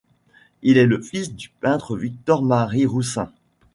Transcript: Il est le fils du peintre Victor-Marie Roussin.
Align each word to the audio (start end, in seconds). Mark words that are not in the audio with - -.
Il 0.63 0.77
est 0.79 0.87
le 0.87 0.99
fils 0.99 1.31
du 1.35 1.49
peintre 1.49 1.95
Victor-Marie 1.95 2.87
Roussin. 2.87 3.31